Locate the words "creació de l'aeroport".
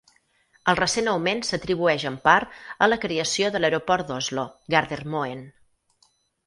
3.05-4.11